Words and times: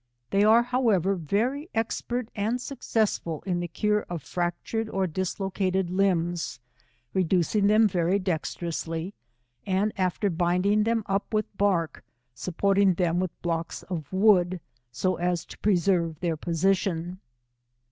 They 0.31 0.43
are, 0.43 0.63
however, 0.63 1.13
very 1.13 1.69
expert 1.75 2.29
and 2.35 2.59
successful 2.59 3.43
in 3.45 3.59
the 3.59 3.67
cure 3.67 4.01
of 4.09 4.23
fractured 4.23 4.89
or 4.89 5.05
dislocated 5.05 5.91
limbs, 5.91 6.59
reducing 7.13 7.67
them 7.67 7.87
very 7.87 8.17
dexterously, 8.17 9.13
and 9.63 9.93
after 9.99 10.31
binding 10.31 10.85
them 10.85 11.03
up 11.05 11.31
with 11.31 11.55
bark, 11.55 12.03
supporting 12.33 12.95
them 12.95 13.19
with 13.19 13.39
blocks 13.43 13.83
of 13.83 14.11
wood, 14.11 14.59
so 14.91 15.17
as 15.17 15.45
to 15.45 15.59
preserve 15.59 16.19
their 16.19 16.35
position. 16.35 17.19